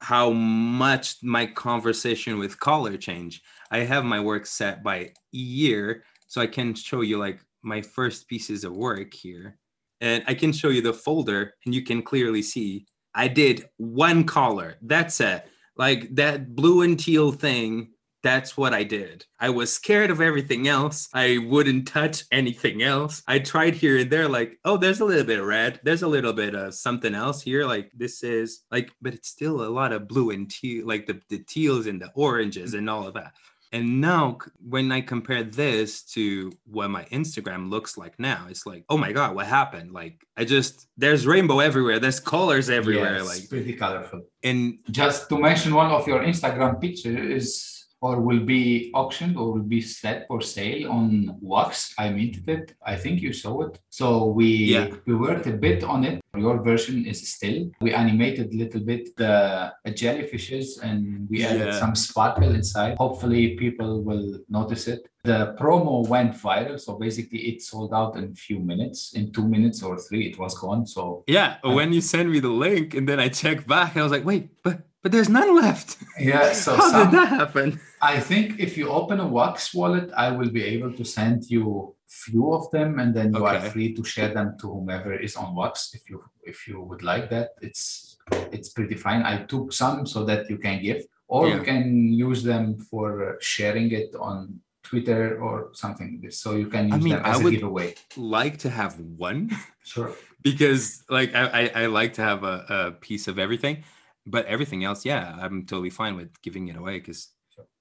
[0.02, 3.44] how much my conversation with color changed.
[3.72, 8.28] I have my work set by year so i can show you like my first
[8.28, 9.58] pieces of work here.
[10.02, 14.24] And i can show you the folder and you can clearly see i did one
[14.24, 14.78] color.
[14.82, 15.48] That's it.
[15.76, 19.26] Like that blue and teal thing that's what I did.
[19.40, 21.08] I was scared of everything else.
[21.14, 23.24] I wouldn't touch anything else.
[23.28, 25.80] I tried here and there, like, oh, there's a little bit of red.
[25.84, 27.66] There's a little bit of something else here.
[27.66, 31.22] Like, this is like, but it's still a lot of blue and teal, like the,
[31.30, 33.34] the teals and the oranges and all of that.
[33.72, 38.84] And now, when I compare this to what my Instagram looks like now, it's like,
[38.90, 39.92] oh my God, what happened?
[39.92, 43.18] Like, I just, there's rainbow everywhere, there's colors everywhere.
[43.18, 44.22] Yes, Like, pretty colorful.
[44.44, 49.70] and Just to mention, one of your Instagram pictures or will be auctioned or will
[49.78, 51.94] be set for sale on Wax.
[51.98, 52.76] I minted it.
[52.86, 53.80] I think you saw it.
[53.90, 54.88] So we Yeah.
[55.08, 56.22] we worked a bit on it.
[56.38, 57.70] Your version is still.
[57.82, 61.80] We animated a little bit the jellyfishes and we added Yeah.
[61.84, 62.96] some sparkle inside.
[62.98, 65.02] Hopefully people will notice it.
[65.26, 66.80] The promo went viral.
[66.80, 69.14] So basically it sold out in few minutes.
[69.14, 70.86] In two minutes or three, it was gone.
[70.86, 74.12] So Yeah, when you send me the link and then I check back, I was
[74.12, 75.98] like, wait, but but there's none left.
[76.20, 77.80] yeah, so How some, did that happen?
[78.02, 81.96] I think if you open a Wax wallet, I will be able to send you
[82.08, 85.56] few of them, and then you are free to share them to whomever is on
[85.56, 85.94] Wax.
[85.94, 87.50] if you if you would like that.
[87.62, 88.18] It's
[88.52, 89.22] it's pretty fine.
[89.24, 93.36] I took some so that you can give, or you can use them for uh,
[93.42, 96.40] sharing it on Twitter or something like this.
[96.40, 97.96] So you can I use mean, them I as a would- giveaway.
[98.18, 99.52] Like to have one
[99.84, 100.12] Sure.
[100.42, 103.84] because like I, I, I like to have a, a piece of everything,
[104.26, 107.30] but everything else, yeah, I'm totally fine with giving it away because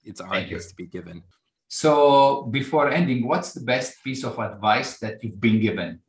[0.05, 0.55] it's you.
[0.55, 1.22] needs to be given.
[1.68, 6.01] So before ending, what's the best piece of advice that you've been given?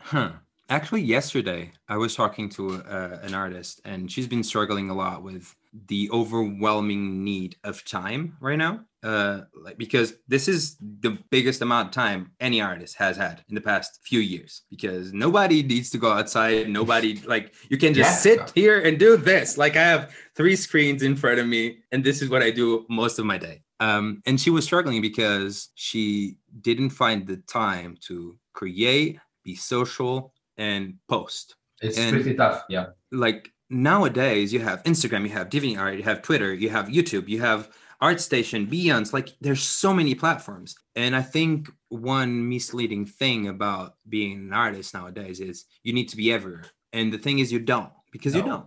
[0.00, 0.32] Huh.
[0.68, 5.22] Actually, yesterday I was talking to uh, an artist, and she's been struggling a lot
[5.22, 5.54] with
[5.88, 8.80] the overwhelming need of time right now.
[9.02, 13.54] Uh, like because this is the biggest amount of time any artist has had in
[13.56, 14.62] the past few years.
[14.70, 16.68] Because nobody needs to go outside.
[16.68, 18.36] Nobody like you can just Yeah.
[18.36, 19.58] sit here and do this.
[19.58, 22.86] Like I have three screens in front of me, and this is what I do
[22.88, 23.62] most of my day.
[23.80, 30.32] Um, and she was struggling because she didn't find the time to create, be social,
[30.56, 31.56] and post.
[31.80, 32.62] It's And- pretty tough.
[32.68, 32.86] Yeah.
[33.10, 37.40] Like nowadays, you have Instagram, you have DeviantArt, you have Twitter, you have YouTube, you
[37.40, 37.68] have
[38.02, 39.12] ArtStation, Behance.
[39.12, 40.74] Like there's so many platforms.
[40.96, 46.16] And I think one misleading thing about being an artist nowadays is you need to
[46.16, 46.64] be everywhere.
[46.92, 48.66] And the thing is, you don't because you don't.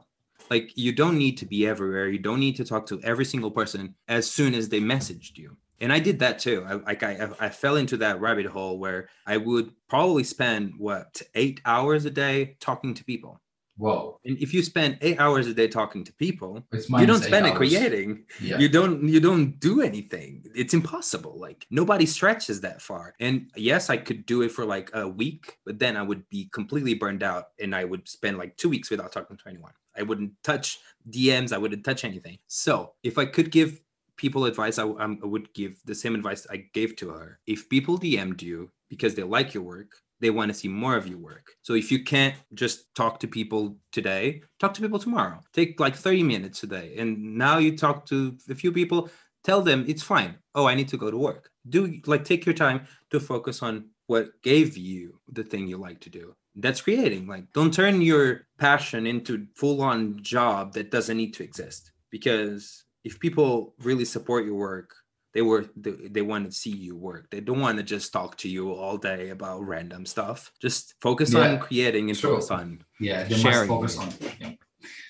[0.49, 2.07] Like you don't need to be everywhere.
[2.07, 5.57] You don't need to talk to every single person as soon as they messaged you.
[5.81, 6.65] And I did that too.
[6.67, 11.21] I like I I fell into that rabbit hole where I would probably spend what
[11.33, 13.41] eight hours a day talking to people.
[13.78, 14.19] Whoa.
[14.23, 17.45] And if you spend eight hours a day talking to people, It's you don't spend
[17.45, 18.23] it creating.
[18.41, 18.57] Yeah.
[18.57, 20.45] You don't you don't do anything.
[20.55, 21.38] It's impossible.
[21.38, 23.13] Like nobody stretches that far.
[23.19, 26.49] And yes, I could do it for like a week, but then I would be
[26.53, 29.73] completely burned out and I would spend like two weeks without talking to anyone.
[29.97, 31.51] I wouldn't touch DMs.
[31.51, 32.38] I wouldn't touch anything.
[32.47, 33.82] So if I could give
[34.17, 37.39] people advice, I, I'm- um, I would give the same advice I gave to her.
[37.45, 41.07] If people DM'd you because they like your work, they want to see more of
[41.07, 41.51] your work.
[41.61, 45.39] So if you can't just talk to people today, talk to people tomorrow.
[45.53, 46.95] Take like 30 minutes a day.
[46.97, 49.09] And now you talk to a few people,
[49.43, 50.36] tell them it's fine.
[50.53, 51.49] Oh, I need to go to work.
[51.68, 55.99] Do like take your time to focus on what gave you the thing you like
[56.01, 56.36] to do.
[56.55, 57.28] That's creating.
[57.28, 61.91] Like don't turn your passion into full-on job that doesn't need to exist.
[62.09, 64.95] Because if people really support your work,
[65.36, 68.31] they were they, they want to see you work they don't want to just talk
[68.43, 72.31] to you all day about random stuff just focus Yeah, on creating and sure.
[72.31, 72.67] focus on
[72.99, 74.09] Yeah, they sharing must focus on.
[74.41, 74.53] Yeah.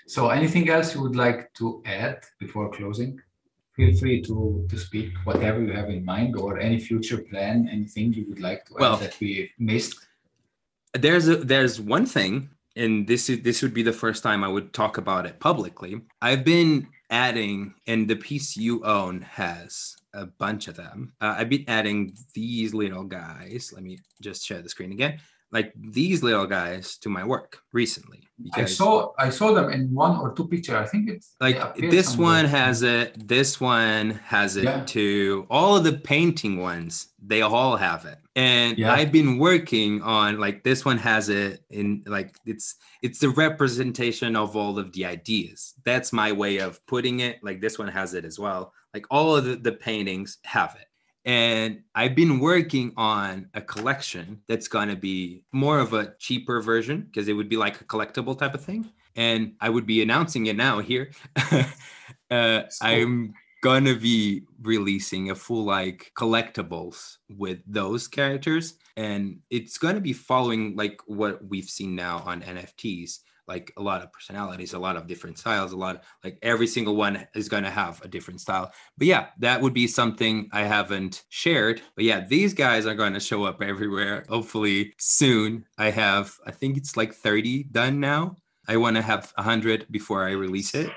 [0.07, 3.11] So, anything else you would like to add before closing?
[3.75, 4.35] Feel free to
[4.71, 8.61] to speak whatever you have in mind or any future plan, anything you would like
[8.67, 9.31] to add Well- that we
[9.71, 9.95] missed.
[11.05, 12.33] there's a, there's one thing
[12.81, 15.93] and this is this would be the first time i would talk about it publicly
[16.27, 16.69] i've been
[17.09, 21.13] adding and the piece you own has a bunch of them.
[21.21, 23.71] Uh, i've been adding these little guys.
[23.73, 25.19] Let me just share the screen again.
[25.51, 30.17] Like these little guys to my work recently I saw I saw them in one
[30.19, 30.75] or two pictures.
[30.75, 32.43] I think it's like this somewhere.
[32.43, 34.83] one has it this one has it Yeah.
[34.85, 38.91] too all of the painting ones they all have it and Yeah.
[38.93, 44.35] i've been working on like this one has it in like it's it's the representation
[44.35, 48.13] of all of the ideas that's my way of putting it like this one has
[48.13, 50.87] it as well like all of the, the paintings have it
[51.25, 56.61] and I've been working on a collection that's going to be more of a cheaper
[56.61, 58.91] version because it would be like a collectible type of thing.
[59.15, 61.11] And I would be announcing it now here.
[61.35, 61.65] uh,
[62.29, 62.67] cool.
[62.81, 68.75] I'm going to be releasing a full like collectibles with those characters.
[68.95, 73.81] And it's going to be following like what we've seen now on NFTs like a
[73.81, 77.49] lot of personalities, a lot of different styles, a lot like every single one is
[77.49, 78.71] going to have a different style.
[78.97, 81.81] But yeah, that would be something I haven't shared.
[81.95, 84.25] But yeah, these guys are going to show up everywhere.
[84.29, 85.65] Hopefully soon.
[85.77, 88.35] I have, I think it's like 30 done now.
[88.67, 90.91] I want to have 100 before I release it.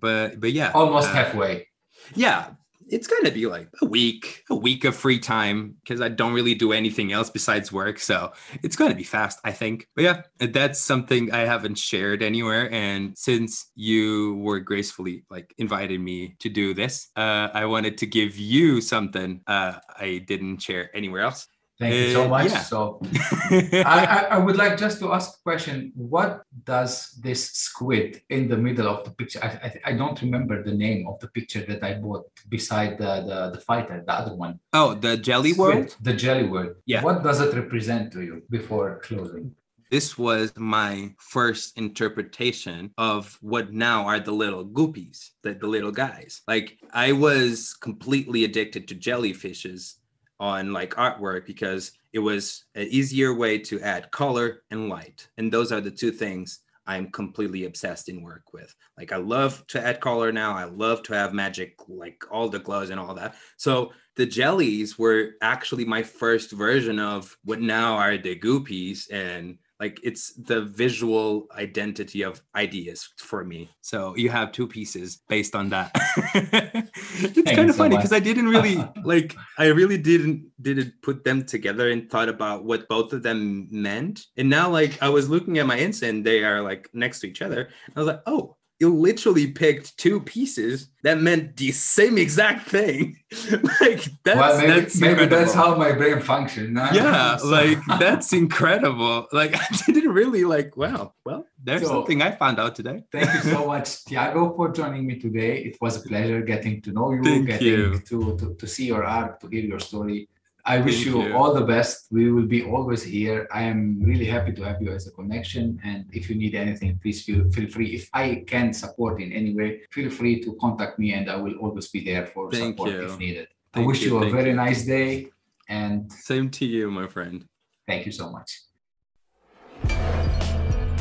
[0.00, 1.66] But but yeah, almost uh, halfway.
[2.14, 2.50] yeah
[2.90, 6.54] it's gonna be like a week a week of free time because i don't really
[6.54, 8.32] do anything else besides work so
[8.62, 9.86] it's gonna be fast i think.
[9.94, 16.00] But yeah that's something i haven't shared anywhere and since you were gracefully like invited
[16.00, 20.94] me to do this uh, i wanted to give you something uh, i didn't share
[20.96, 21.46] anywhere else
[21.78, 22.50] Thank you so uh, much.
[22.50, 22.62] yeah.
[22.62, 25.92] So I, I, I would like just to ask a question.
[25.94, 29.38] What does this squid in the middle of the picture?
[29.42, 33.22] I, I, I don't remember the name of the picture that I bought beside the,
[33.28, 34.58] the, the fighter, the other one.
[34.72, 36.74] oh the jelly Squid, world The jelly world.
[36.86, 37.02] Yeah.
[37.02, 39.54] What does it represent to you before closing?
[39.90, 45.92] this was my first interpretation of what now are the little goopies, the, the little
[45.92, 46.42] guys.
[46.46, 49.94] Like I was completely addicted to jellyfishes
[50.40, 55.28] on like artwork because it was an easier way to add color and light.
[55.36, 58.74] And those are the two things I'm completely obsessed in work with.
[58.96, 60.56] Like I love to add color now.
[60.56, 63.34] I love to have magic, like all the glows and all that.
[63.58, 69.58] So the jellies were actually my first version of what now are the goopies and
[69.80, 73.70] like it's the visual identity of ideas for me.
[73.80, 75.92] So you have two pieces based on that.
[77.20, 81.24] It's kind of so funny because i didn't really like i really didn't didn't put
[81.24, 84.26] them together and thought about what both of them meant.
[84.36, 87.28] And now like i was looking at my insta and they are like next to
[87.28, 87.70] each other.
[87.94, 93.18] I was like oh you literally picked two pieces that meant the same exact thing.
[93.80, 96.78] like that's, well, maybe, that's maybe that's how my brain functions.
[96.92, 97.46] Yeah, so.
[97.48, 99.26] like that's incredible.
[99.32, 99.56] Like
[99.88, 100.76] I didn't really like.
[100.76, 103.04] Wow, well, there's so, something I found out today.
[103.10, 105.58] thank you so much, Tiago, for joining me today.
[105.58, 107.98] It was a pleasure getting to know you, thank getting you.
[107.98, 110.28] To, to to see your art, to hear your story.
[110.68, 112.08] I wish you, you, all the best.
[112.10, 113.48] We will be always here.
[113.50, 115.80] I am really happy to have you as a connection.
[115.82, 117.94] And if you need anything, please feel, feel free.
[117.94, 121.54] If I can support in any way, feel free to contact me and I will
[121.54, 123.02] always be there for Thank support you.
[123.06, 123.48] if needed.
[123.72, 124.56] Thank I wish you, you a very you.
[124.56, 125.30] nice day
[125.70, 127.46] and same to you, my friend.
[127.86, 128.60] Thank you so much.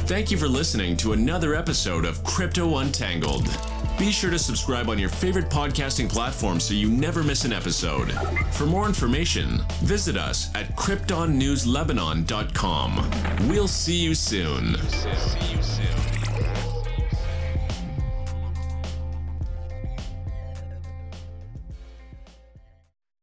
[0.08, 3.50] Thank you for listening to another episode of Crypto Untangled.
[3.98, 8.12] Be sure to subscribe on your favorite podcasting platform so you never miss an episode.
[8.52, 13.50] For more information, visit us at KryptonNewsLebanon.com.
[13.50, 14.78] We'll see you soon.
[14.88, 16.17] See you soon.